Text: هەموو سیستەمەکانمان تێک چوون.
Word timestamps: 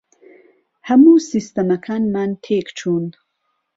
هەموو 0.87 1.25
سیستەمەکانمان 1.29 2.31
تێک 2.43 2.67
چوون. 2.77 3.05